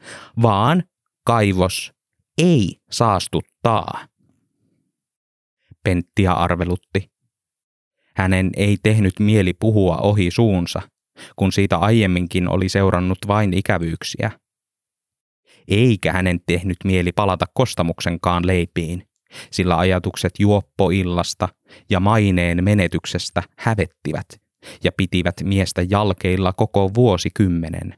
[0.43, 0.83] vaan
[1.25, 1.93] kaivos
[2.39, 4.07] ei saastuttaa.
[5.85, 7.11] Penttiä arvelutti.
[8.17, 10.83] Hänen ei tehnyt mieli puhua ohi suunsa,
[11.37, 14.31] kun siitä aiemminkin oli seurannut vain ikävyyksiä.
[15.69, 19.09] Eikä hänen tehnyt mieli palata kostamuksenkaan leipiin,
[19.51, 21.49] sillä ajatukset juoppoillasta
[21.91, 24.46] ja maineen menetyksestä hävettivät
[24.85, 27.95] ja pitivät miestä jalkeilla koko vuosikymmenen.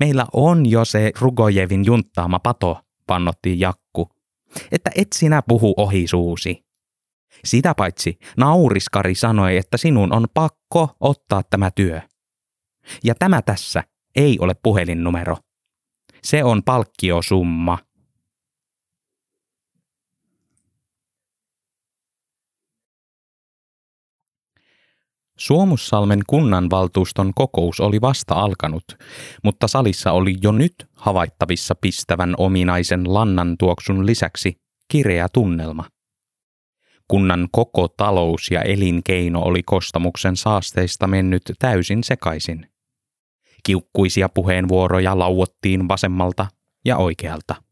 [0.00, 4.08] Meillä on jo se Rugojevin junttaama pato, pannotti Jakku,
[4.72, 6.64] että et sinä puhu ohi suusi.
[7.44, 12.00] Sitä paitsi nauriskari sanoi, että sinun on pakko ottaa tämä työ.
[13.04, 13.84] Ja tämä tässä
[14.16, 15.36] ei ole puhelinnumero.
[16.22, 17.78] Se on palkkiosumma.
[25.38, 28.84] Suomussalmen kunnanvaltuuston kokous oli vasta alkanut,
[29.44, 34.56] mutta salissa oli jo nyt havaittavissa pistävän ominaisen lannan tuoksun lisäksi
[34.88, 35.84] kireä tunnelma.
[37.08, 42.70] Kunnan koko talous ja elinkeino oli kostamuksen saasteista mennyt täysin sekaisin.
[43.62, 46.46] Kiukkuisia puheenvuoroja lauottiin vasemmalta
[46.84, 47.65] ja oikealta.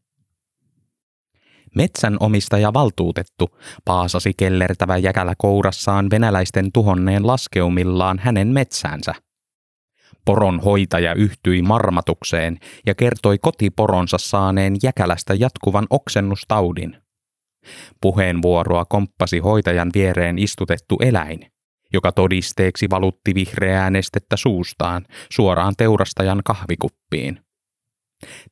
[1.75, 3.49] Metsänomistaja valtuutettu
[3.85, 9.13] paasasi kellertävä jäkälä kourassaan venäläisten tuhonneen laskeumillaan hänen metsäänsä.
[10.25, 16.97] Poron hoitaja yhtyi marmatukseen ja kertoi kotiporonsa saaneen jäkälästä jatkuvan oksennustaudin–
[18.01, 21.51] Puheenvuoroa komppasi hoitajan viereen istutettu eläin,
[21.93, 27.44] joka todisteeksi valutti vihreää nestettä suustaan suoraan teurastajan kahvikuppiin.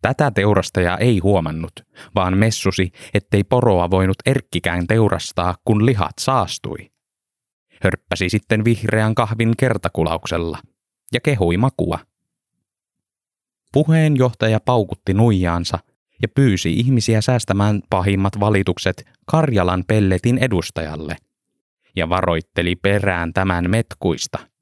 [0.01, 1.73] Tätä teurastaja ei huomannut,
[2.15, 6.91] vaan messusi, ettei poroa voinut erkkikään teurastaa, kun lihat saastui.
[7.83, 10.57] Hörppäsi sitten vihreän kahvin kertakulauksella
[11.13, 11.99] ja kehui makua.
[13.73, 15.79] Puheenjohtaja paukutti nuijaansa
[16.21, 21.15] ja pyysi ihmisiä säästämään pahimmat valitukset Karjalan pelletin edustajalle
[21.95, 24.52] ja varoitteli perään tämän metkuista.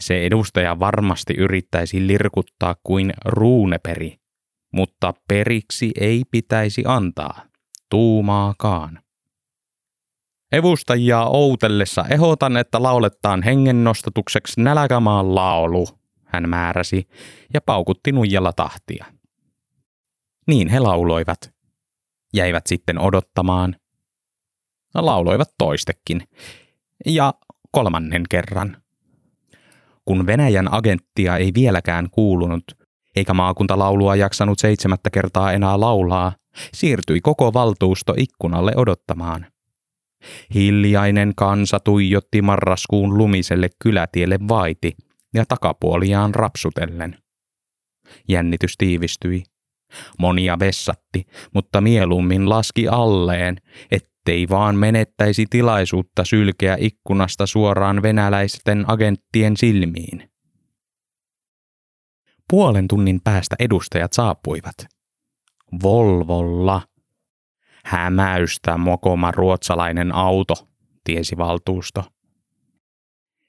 [0.00, 4.16] Se edustaja varmasti yrittäisi lirkuttaa kuin ruuneperi,
[4.72, 7.42] mutta periksi ei pitäisi antaa,
[7.90, 9.02] tuumaakaan.
[10.52, 15.88] Evustajia outellessa ehotan, että laulettaan hengennostatukseksi nälkämaan laulu,
[16.24, 17.08] hän määräsi
[17.54, 19.04] ja paukutti nuijalla tahtia.
[20.46, 21.54] Niin he lauloivat.
[22.34, 23.76] Jäivät sitten odottamaan.
[24.94, 26.28] Lauloivat toistekin.
[27.06, 27.34] Ja
[27.70, 28.82] kolmannen kerran.
[30.06, 32.64] Kun Venäjän agenttia ei vieläkään kuulunut,
[33.16, 36.32] eikä maakuntalaulua jaksanut seitsemättä kertaa enää laulaa,
[36.74, 39.46] siirtyi koko valtuusto ikkunalle odottamaan.
[40.54, 44.96] Hiljainen kansa tuijotti marraskuun lumiselle kylätielle vaiti
[45.34, 47.18] ja takapuoliaan rapsutellen.
[48.28, 49.42] Jännitys tiivistyi.
[50.18, 53.56] Monia vessatti, mutta mieluummin laski alleen,
[54.26, 60.30] ettei vaan menettäisi tilaisuutta sylkeä ikkunasta suoraan venäläisten agenttien silmiin.
[62.50, 64.74] Puolen tunnin päästä edustajat saapuivat.
[65.82, 66.82] Volvolla.
[67.84, 70.54] Hämäystä mokoma ruotsalainen auto,
[71.04, 72.04] tiesi valtuusto.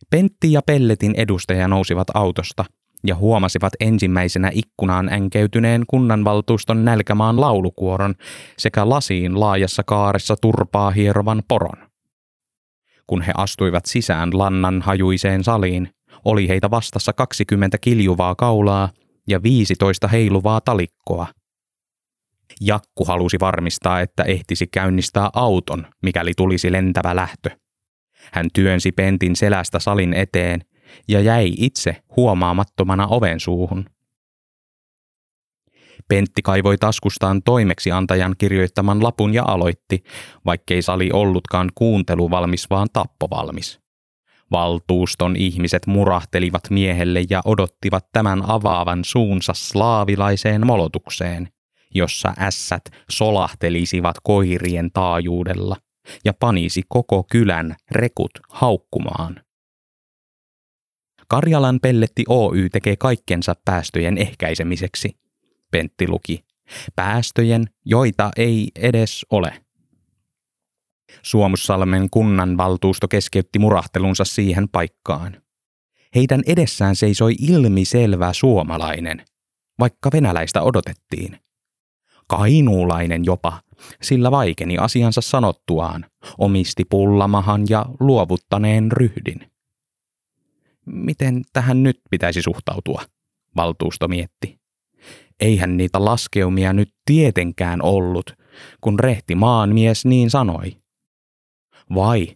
[0.09, 2.65] Pentti ja Pelletin edustaja nousivat autosta
[3.07, 8.15] ja huomasivat ensimmäisenä ikkunaan änkeytyneen kunnanvaltuuston nälkämaan laulukuoron
[8.57, 11.87] sekä lasiin laajassa kaaressa turpaa hierovan poron.
[13.07, 15.89] Kun he astuivat sisään lannan hajuiseen saliin,
[16.25, 18.89] oli heitä vastassa 20 kiljuvaa kaulaa
[19.27, 21.27] ja 15 heiluvaa talikkoa.
[22.61, 27.49] Jakku halusi varmistaa, että ehtisi käynnistää auton, mikäli tulisi lentävä lähtö.
[28.33, 30.61] Hän työnsi pentin selästä salin eteen
[31.07, 33.89] ja jäi itse huomaamattomana oven suuhun.
[36.07, 40.03] Pentti kaivoi taskustaan toimeksiantajan kirjoittaman lapun ja aloitti,
[40.45, 43.79] vaikkei sali ollutkaan kuuntelu valmis vaan tappovalmis.
[44.51, 51.49] Valtuuston ihmiset murahtelivat miehelle ja odottivat tämän avaavan suunsa slaavilaiseen molotukseen,
[51.95, 55.75] jossa ässät solahtelisivat koirien taajuudella
[56.25, 59.46] ja panisi koko kylän rekut haukkumaan.
[61.29, 65.17] Karjalan pelletti Oy tekee kaikkensa päästöjen ehkäisemiseksi,
[65.71, 66.45] Pentti luki.
[66.95, 69.63] Päästöjen, joita ei edes ole.
[71.23, 75.41] Suomussalmen kunnanvaltuusto keskeytti murahtelunsa siihen paikkaan.
[76.15, 79.25] Heidän edessään seisoi ilmiselvä suomalainen,
[79.79, 81.39] vaikka venäläistä odotettiin.
[82.27, 83.61] Kainuulainen jopa,
[84.01, 86.05] sillä vaikeni asiansa sanottuaan,
[86.37, 89.51] omisti pullamahan ja luovuttaneen ryhdin.
[90.87, 93.01] Miten tähän nyt pitäisi suhtautua,
[93.55, 94.59] valtuusto mietti.
[95.39, 98.33] Eihän niitä laskeumia nyt tietenkään ollut,
[98.81, 100.77] kun rehti maanmies niin sanoi.
[101.95, 102.27] Vai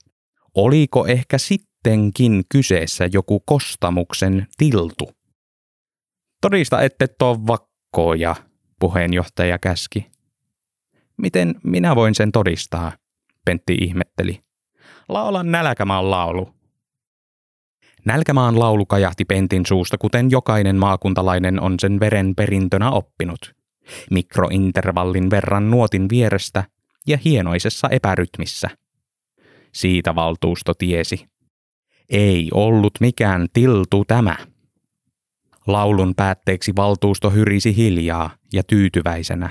[0.55, 5.11] oliko ehkä sittenkin kyseessä joku kostamuksen tiltu?
[6.41, 8.35] Todista ette tuo vakkoja,
[8.79, 10.11] puheenjohtaja käski.
[11.17, 12.91] Miten minä voin sen todistaa?
[13.45, 14.39] Pentti ihmetteli.
[15.09, 16.61] Laula nälkämaan laulu.
[18.05, 23.55] Nälkämaan laulu kajahti Pentin suusta, kuten jokainen maakuntalainen on sen veren perintönä oppinut.
[24.11, 26.63] Mikrointervallin verran nuotin vierestä
[27.07, 28.69] ja hienoisessa epärytmissä.
[29.73, 31.25] Siitä valtuusto tiesi.
[32.09, 34.35] Ei ollut mikään tiltu tämä.
[35.67, 39.49] Laulun päätteeksi valtuusto hyrisi hiljaa ja tyytyväisenä.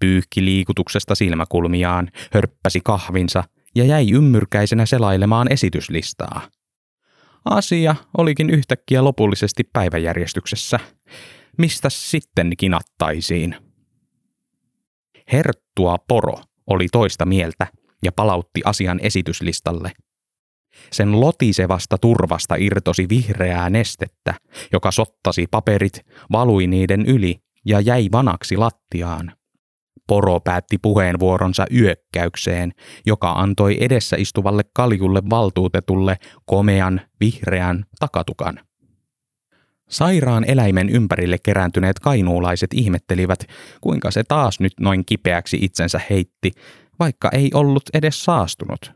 [0.00, 6.42] Pyyhki liikutuksesta silmäkulmiaan, hörppäsi kahvinsa ja jäi ymmyrkäisenä selailemaan esityslistaa.
[7.44, 10.80] Asia olikin yhtäkkiä lopullisesti päiväjärjestyksessä.
[11.58, 13.56] Mistä sitten kinattaisiin?
[15.32, 16.34] Herttua Poro
[16.66, 17.66] oli toista mieltä
[18.04, 19.92] ja palautti asian esityslistalle.
[20.92, 24.34] Sen lotisevasta turvasta irtosi vihreää nestettä,
[24.72, 26.00] joka sottasi paperit,
[26.32, 29.32] valui niiden yli ja jäi vanaksi lattiaan.
[30.12, 32.72] Poro päätti puheenvuoronsa yökkäykseen,
[33.06, 38.60] joka antoi edessä istuvalle kaljulle valtuutetulle komean, vihreän takatukan.
[39.88, 43.44] Sairaan eläimen ympärille kerääntyneet kainuulaiset ihmettelivät,
[43.80, 46.50] kuinka se taas nyt noin kipeäksi itsensä heitti,
[46.98, 48.92] vaikka ei ollut edes saastunut.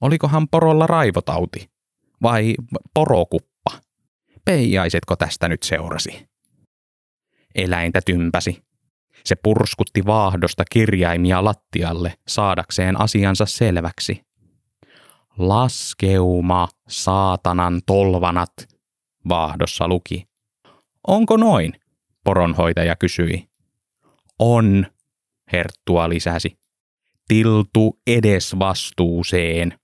[0.00, 1.70] Olikohan porolla raivotauti?
[2.22, 2.54] Vai
[2.94, 3.70] porokuppa?
[4.44, 6.26] Peijaisetko tästä nyt seurasi?
[7.54, 8.67] Eläintä tympäsi,
[9.24, 14.24] se purskutti vaahdosta kirjaimia lattialle saadakseen asiansa selväksi.
[15.38, 18.52] Laskeuma, saatanan tolvanat,
[19.28, 20.28] vaahdossa luki.
[21.06, 21.72] Onko noin?
[22.24, 23.48] Poronhoitaja kysyi.
[24.38, 24.86] On,
[25.52, 26.58] Herttua lisäsi.
[27.28, 29.78] Tiltu edes vastuuseen.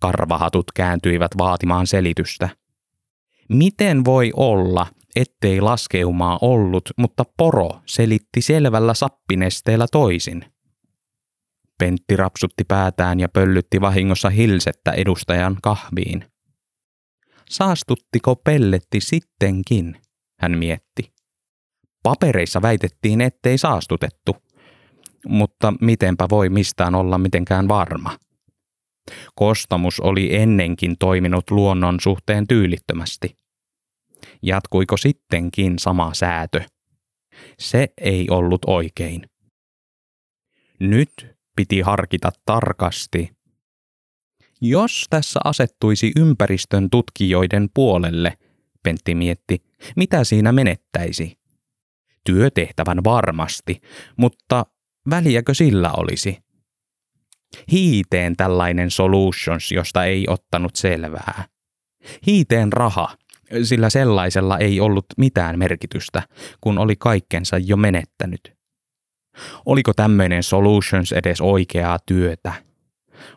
[0.00, 2.48] Karvahatut kääntyivät vaatimaan selitystä.
[3.48, 4.86] Miten voi olla,
[5.16, 10.44] ettei laskeumaa ollut, mutta poro selitti selvällä sappinesteellä toisin?
[11.78, 16.24] Pentti rapsutti päätään ja pöllytti vahingossa hilsettä edustajan kahviin.
[17.50, 19.96] Saastuttiko pelletti sittenkin,
[20.40, 21.12] hän mietti.
[22.02, 24.36] Papereissa väitettiin, ettei saastutettu,
[25.26, 28.18] mutta mitenpä voi mistään olla mitenkään varma.
[29.34, 33.36] Kostamus oli ennenkin toiminut luonnon suhteen tyylittömästi.
[34.42, 36.60] Jatkuiko sittenkin sama säätö?
[37.58, 39.30] Se ei ollut oikein.
[40.80, 41.26] Nyt
[41.56, 43.36] piti harkita tarkasti.
[44.60, 48.38] Jos tässä asettuisi ympäristön tutkijoiden puolelle,
[48.82, 49.62] Pentti mietti,
[49.96, 51.38] mitä siinä menettäisi?
[52.24, 53.80] Työtehtävän varmasti,
[54.16, 54.66] mutta
[55.10, 56.38] väliäkö sillä olisi?
[57.72, 61.44] Hiiteen tällainen solutions, josta ei ottanut selvää.
[62.26, 63.16] Hiiteen raha,
[63.62, 66.22] sillä sellaisella ei ollut mitään merkitystä,
[66.60, 68.56] kun oli kaikkensa jo menettänyt.
[69.66, 72.52] Oliko tämmöinen solutions edes oikeaa työtä?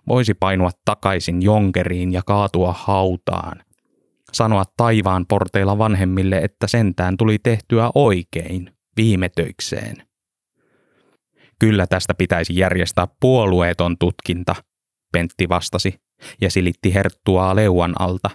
[0.07, 3.63] Voisi painua takaisin jonkeriin ja kaatua hautaan.
[4.33, 9.95] Sanoa taivaan porteilla vanhemmille, että sentään tuli tehtyä oikein, viime töikseen.
[11.59, 14.55] Kyllä tästä pitäisi järjestää puolueeton tutkinta,
[15.11, 16.01] Pentti vastasi
[16.41, 18.29] ja silitti herttuaa leuan alta.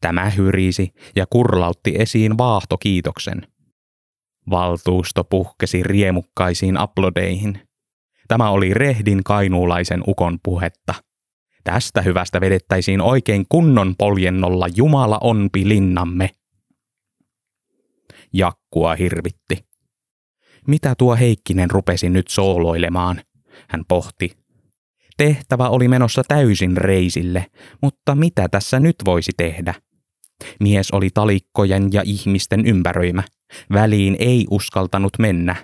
[0.00, 3.46] Tämä hyrisi ja kurlautti esiin vaahtokiitoksen.
[4.50, 7.60] Valtuusto puhkesi riemukkaisiin aplodeihin.
[8.28, 10.94] Tämä oli rehdin kainuulaisen ukon puhetta.
[11.64, 16.30] Tästä hyvästä vedettäisiin oikein kunnon poljennolla Jumala onpi linnamme.
[18.32, 19.64] Jakkua hirvitti.
[20.66, 23.20] Mitä tuo Heikkinen rupesi nyt sooloilemaan?
[23.68, 24.36] Hän pohti.
[25.16, 27.46] Tehtävä oli menossa täysin reisille,
[27.82, 29.74] mutta mitä tässä nyt voisi tehdä?
[30.60, 33.22] Mies oli talikkojen ja ihmisten ympäröimä.
[33.72, 35.56] Väliin ei uskaltanut mennä.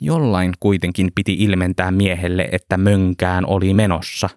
[0.00, 4.28] Jollain kuitenkin piti ilmentää miehelle, että mönkään oli menossa.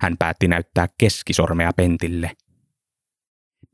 [0.00, 2.30] Hän päätti näyttää keskisormea Pentille.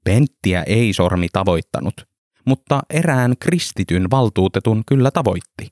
[0.05, 1.95] Penttiä ei sormi tavoittanut,
[2.45, 5.69] mutta erään kristityn valtuutetun kyllä tavoitti.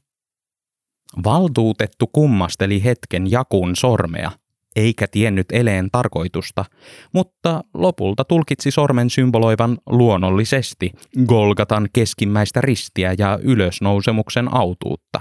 [1.25, 4.31] Valtuutettu kummasteli hetken jakun sormea–
[4.77, 6.65] eikä tiennyt eleen tarkoitusta,
[7.13, 10.93] mutta lopulta tulkitsi sormen symboloivan luonnollisesti
[11.27, 15.21] Golgatan keskimmäistä ristiä ja ylösnousemuksen autuutta.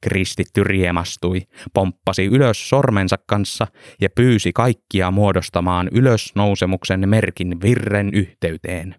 [0.00, 1.42] Kristitty riemastui,
[1.74, 3.66] pomppasi ylös sormensa kanssa
[4.00, 8.94] ja pyysi kaikkia muodostamaan ylösnousemuksen merkin virren yhteyteen.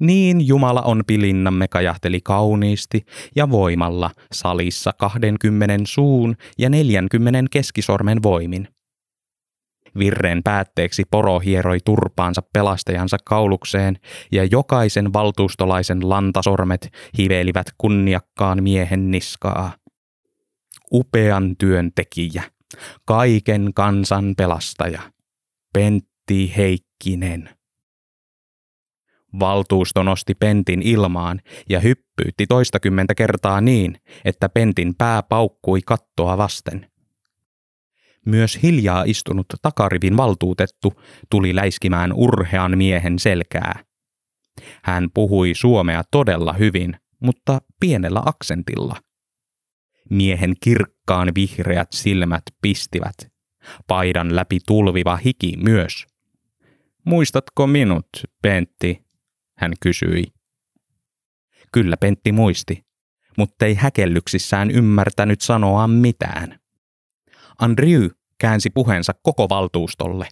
[0.00, 3.04] Niin Jumala on pilinnamme kajahteli kauniisti
[3.36, 8.68] ja voimalla salissa kahdenkymmenen suun ja neljänkymmenen keskisormen voimin.
[9.98, 13.96] Virren päätteeksi poro hieroi turpaansa pelastajansa kaulukseen
[14.32, 19.72] ja jokaisen valtuustolaisen lantasormet hivelivät kunniakkaan miehen niskaa.
[20.92, 22.42] Upean työntekijä,
[23.04, 25.02] kaiken kansan pelastaja,
[25.72, 27.59] Pentti Heikkinen.
[29.38, 36.90] Valtuusto nosti Pentin ilmaan ja hyppyytti toistakymmentä kertaa niin, että Pentin pää paukkui kattoa vasten.
[38.26, 40.92] Myös hiljaa istunut takarivin valtuutettu
[41.30, 43.84] tuli läiskimään urhean miehen selkää.
[44.82, 48.96] Hän puhui suomea todella hyvin, mutta pienellä aksentilla.
[50.10, 53.16] Miehen kirkkaan vihreät silmät pistivät.
[53.86, 56.06] Paidan läpi tulviva hiki myös.
[57.04, 58.08] Muistatko minut,
[58.42, 59.09] Pentti?
[59.60, 60.24] Hän kysyi.
[61.72, 62.84] Kyllä Pentti muisti,
[63.38, 66.60] mutta ei häkellyksissään ymmärtänyt sanoa mitään.
[67.58, 68.06] Andrew
[68.38, 70.28] käänsi puheensa koko valtuustolle,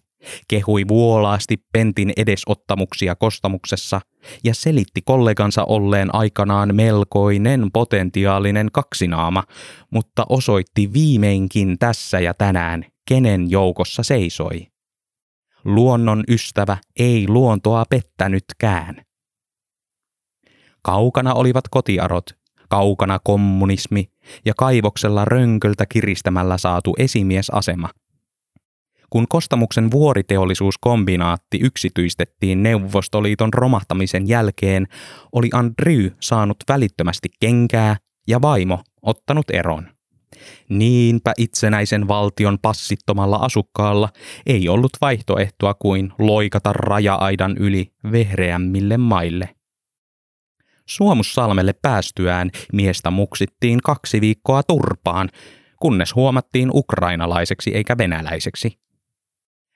[0.48, 4.00] kehui vuolaasti Pentin edesottamuksia kostamuksessa
[4.44, 9.44] ja selitti kollegansa olleen aikanaan melkoinen potentiaalinen kaksinaama,
[9.90, 14.66] mutta osoitti viimeinkin tässä ja tänään, kenen joukossa seisoi.
[15.64, 19.07] Luonnon ystävä ei luontoa pettänytkään.
[20.82, 22.30] Kaukana olivat kotiarot,
[22.68, 24.10] kaukana kommunismi
[24.44, 27.88] ja kaivoksella rönköltä kiristämällä saatu esimiesasema.
[29.10, 34.86] Kun Kostamuksen vuoriteollisuuskombinaatti yksityistettiin Neuvostoliiton romahtamisen jälkeen,
[35.32, 37.96] oli Andrew saanut välittömästi kenkää
[38.28, 39.88] ja vaimo ottanut eron.
[40.68, 44.08] Niinpä itsenäisen valtion passittomalla asukkaalla
[44.46, 49.57] ei ollut vaihtoehtoa kuin loikata raja-aidan yli vehreämmille maille.
[50.88, 55.28] Suomussalmelle päästyään miestä muksittiin kaksi viikkoa turpaan,
[55.80, 58.78] kunnes huomattiin ukrainalaiseksi eikä venäläiseksi.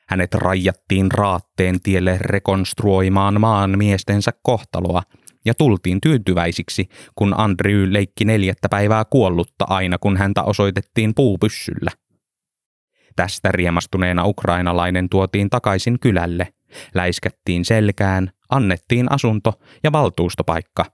[0.08, 5.02] Hänet rajattiin raatteen tielle rekonstruoimaan maan miestensä kohtaloa
[5.44, 11.90] ja tultiin tyytyväisiksi, kun Andrew leikki neljättä päivää kuollutta aina, kun häntä osoitettiin puupyssyllä.
[13.16, 16.54] Tästä riemastuneena ukrainalainen tuotiin takaisin kylälle,
[16.94, 19.52] läiskättiin selkään, annettiin asunto
[19.84, 20.84] ja valtuustopaikka,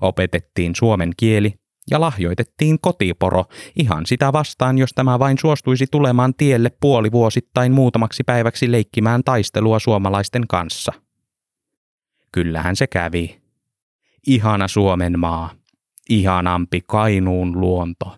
[0.00, 1.54] opetettiin suomen kieli
[1.90, 3.44] ja lahjoitettiin kotiporo
[3.76, 10.46] ihan sitä vastaan, jos tämä vain suostuisi tulemaan tielle puolivuosittain muutamaksi päiväksi leikkimään taistelua suomalaisten
[10.48, 10.92] kanssa.
[12.32, 13.40] Kyllähän se kävi.
[14.26, 15.50] Ihana Suomen maa.
[16.08, 18.16] Ihanampi Kainuun luonto.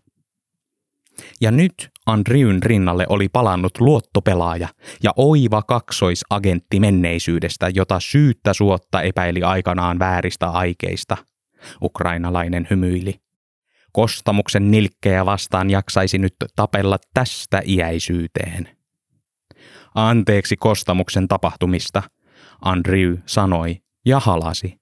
[1.41, 4.69] Ja nyt Andriyn rinnalle oli palannut luottopelaaja
[5.03, 11.17] ja oiva kaksoisagentti menneisyydestä, jota syyttä suotta epäili aikanaan vääristä aikeista.
[11.83, 13.21] Ukrainalainen hymyili.
[13.93, 18.69] Kostamuksen nilkkejä vastaan jaksaisi nyt tapella tästä iäisyyteen.
[19.95, 22.03] Anteeksi kostamuksen tapahtumista,
[22.63, 24.81] Andrew sanoi ja halasi.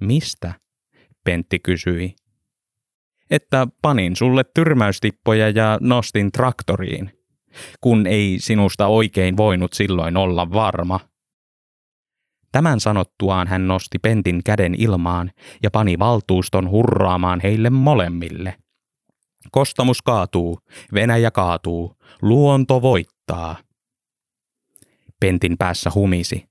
[0.00, 0.52] Mistä?
[1.24, 2.14] Pentti kysyi.
[3.30, 7.10] Että panin sulle tyrmäystippoja ja nostin traktoriin,
[7.80, 11.00] kun ei sinusta oikein voinut silloin olla varma.
[12.52, 15.30] Tämän sanottuaan hän nosti Pentin käden ilmaan
[15.62, 18.54] ja pani valtuuston hurraamaan heille molemmille.
[19.50, 20.58] Kostamus kaatuu,
[20.94, 23.56] Venäjä kaatuu, luonto voittaa.
[25.20, 26.48] Pentin päässä humisi.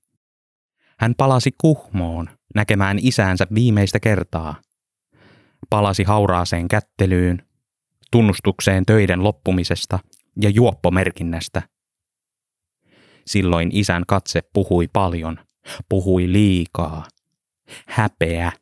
[0.98, 4.54] Hän palasi Kuhmoon näkemään isäänsä viimeistä kertaa.
[5.70, 7.42] Palasi hauraaseen kättelyyn,
[8.10, 9.98] tunnustukseen töiden loppumisesta
[10.40, 11.62] ja juoppomerkinnästä.
[13.26, 15.38] Silloin isän katse puhui paljon–
[15.88, 17.08] Puhui liikaa.
[17.88, 18.52] Häpeä.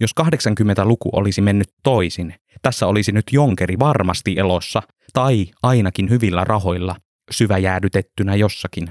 [0.00, 4.82] Jos 80-luku olisi mennyt toisin, tässä olisi nyt jonkeri varmasti elossa,
[5.12, 6.96] tai ainakin hyvillä rahoilla,
[7.30, 8.88] syväjäädytettynä jossakin.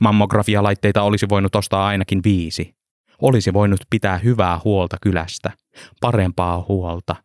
[0.00, 2.74] Mammografialaitteita olisi voinut ostaa ainakin viisi.
[3.22, 5.50] Olisi voinut pitää hyvää huolta kylästä,
[6.00, 7.16] parempaa huolta,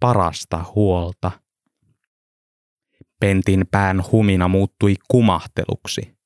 [0.00, 1.30] parasta huolta.
[3.20, 6.21] Pentin pään humina muuttui kumahteluksi.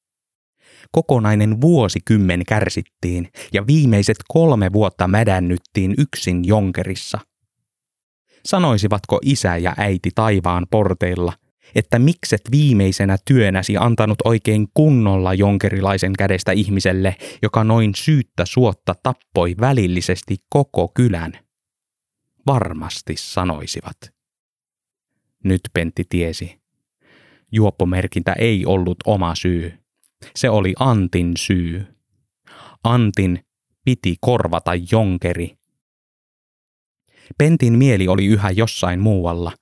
[0.93, 7.18] Kokonainen vuosikymmen kärsittiin ja viimeiset kolme vuotta mädännyttiin yksin jonkerissa.
[8.45, 11.32] Sanoisivatko isä ja äiti taivaan porteilla,
[11.74, 19.55] että mikset viimeisenä työnäsi antanut oikein kunnolla jonkerilaisen kädestä ihmiselle, joka noin syyttä suotta tappoi
[19.61, 21.32] välillisesti koko kylän?
[22.47, 23.97] Varmasti sanoisivat.
[25.45, 26.61] Nyt Pentti tiesi.
[27.53, 29.72] Juoppomerkintä ei ollut oma syy.
[30.36, 31.86] Se oli Antin syy.
[32.84, 33.44] Antin
[33.84, 35.56] piti korvata jonkeri.
[37.38, 39.52] Pentin mieli oli yhä jossain muualla,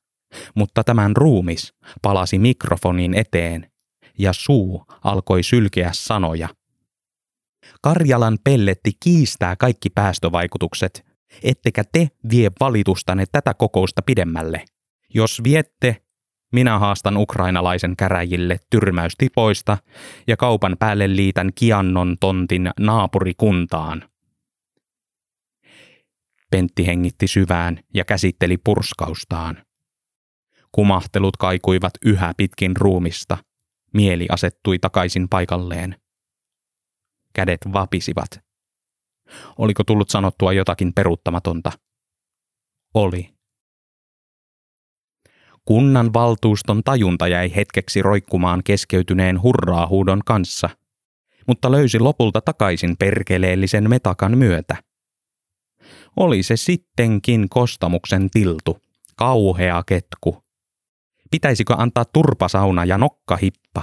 [0.55, 3.71] mutta tämän ruumis palasi mikrofonin eteen
[4.19, 6.49] ja suu alkoi sylkeä sanoja.
[7.83, 11.07] Karjalan pelletti kiistää kaikki päästövaikutukset,
[11.43, 14.65] ettekä te vie valitustanne tätä kokousta pidemmälle.
[15.15, 16.04] Jos viette,
[16.55, 19.79] minä haastan ukrainalaisen käräjille tyrmäystipoista
[20.27, 24.09] ja kaupan päälle liitän Kiannon tontin naapurikuntaan.
[26.51, 29.65] Pentti hengitti syvään ja käsitteli purskaustaan.
[30.73, 33.39] Kumahtelut kaikuivat yhä pitkin ruumista.
[33.95, 35.97] Mieli asettui takaisin paikalleen.
[37.33, 38.41] Kädet vapisivat.
[39.59, 41.73] Oliko tullut sanottua jotakin peruuttamatonta?
[42.95, 43.34] Oli.
[45.65, 50.71] Kunnan valtuuston tajunta jäi hetkeksi roikkumaan keskeytyneen hurraahuudon kanssa,
[51.47, 54.77] mutta löysi lopulta takaisin perkeleellisen metakan myötä.
[56.17, 58.79] Oli se sittenkin kostamuksen tiltu,
[59.17, 60.45] kauhea ketku.
[61.31, 63.83] Pitäisikö antaa turpasauna ja nokkahippa?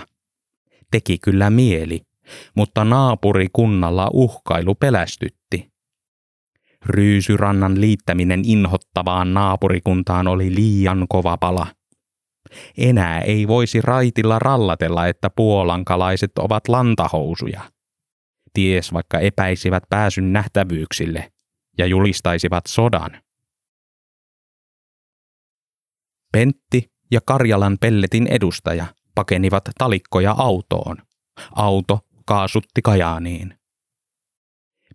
[0.91, 2.01] Teki kyllä mieli,
[2.55, 5.70] mutta naapurikunnalla uhkailu pelästytti.
[6.85, 11.67] Ryysyrannan liittäminen inhottavaan naapurikuntaan oli liian kova pala.
[12.77, 17.61] Enää ei voisi raitilla rallatella, että puolankalaiset ovat lantahousuja.
[18.53, 21.31] Ties vaikka epäisivät pääsyn nähtävyyksille
[21.77, 23.21] ja julistaisivat sodan.
[26.31, 30.97] Pentti ja Karjalan pelletin edustaja pakenivat talikkoja autoon.
[31.51, 33.60] Auto kaasutti Kajaaniin.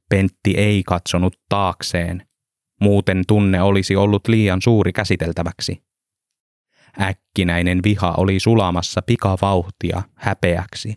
[0.09, 2.29] Pentti ei katsonut taakseen.
[2.81, 5.83] Muuten tunne olisi ollut liian suuri käsiteltäväksi.
[7.01, 10.95] Äkkinäinen viha oli sulamassa pikavauhtia häpeäksi.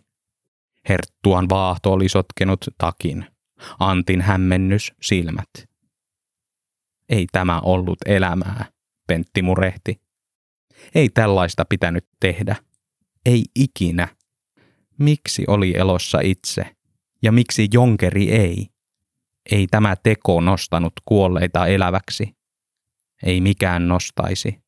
[0.88, 3.26] Herttuan vaahto oli sotkenut takin.
[3.78, 5.50] Antin hämmennys silmät.
[7.08, 8.64] Ei tämä ollut elämää,
[9.06, 10.00] Pentti murehti.
[10.94, 12.56] Ei tällaista pitänyt tehdä.
[13.26, 14.08] Ei ikinä.
[14.98, 16.76] Miksi oli elossa itse?
[17.22, 18.68] Ja miksi jonkeri ei?
[19.52, 22.36] Ei tämä teko nostanut kuolleita eläväksi.
[23.22, 24.60] Ei mikään nostaisi.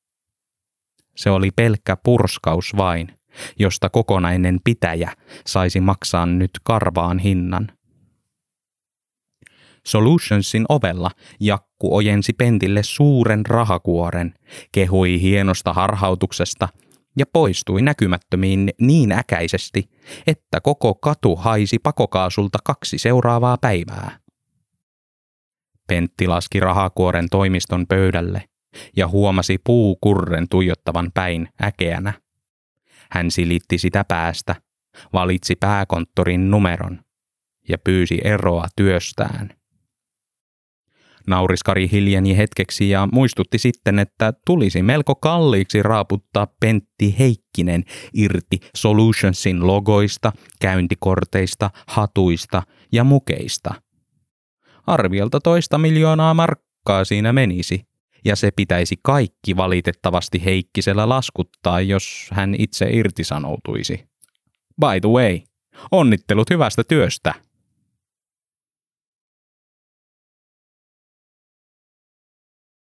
[1.16, 3.08] Se oli pelkkä purskaus vain,
[3.58, 5.12] josta kokonainen pitäjä
[5.46, 7.72] saisi maksaa nyt karvaan hinnan.
[9.86, 11.10] Solutionsin ovella
[11.40, 14.34] Jakku ojensi Pentille suuren rahakuoren,
[14.72, 16.68] kehui hienosta harhautuksesta
[17.18, 19.90] ja poistui näkymättömiin niin äkäisesti,
[20.26, 24.21] että koko katu haisi pakokaasulta kaksi seuraavaa päivää.
[25.88, 28.44] Pentti laski rahakuoren toimiston pöydälle
[28.96, 32.12] ja huomasi puukurren tuijottavan päin äkeänä.
[33.10, 34.54] Hän silitti sitä päästä,
[35.12, 37.00] valitsi pääkonttorin numeron
[37.68, 39.50] ja pyysi eroa työstään.
[41.26, 49.66] Nauriskari hiljeni hetkeksi ja muistutti sitten, että tulisi melko kalliiksi raaputtaa Pentti Heikkinen irti Solutionsin
[49.66, 52.62] logoista, käyntikorteista, hatuista
[52.92, 53.74] ja mukeista.
[54.86, 57.86] Arviolta toista miljoonaa markkaa siinä menisi,
[58.24, 63.94] ja se pitäisi kaikki valitettavasti Heikkisellä laskuttaa, jos hän itse irtisanoutuisi.
[64.80, 65.40] By the way,
[65.92, 67.34] onnittelut hyvästä työstä!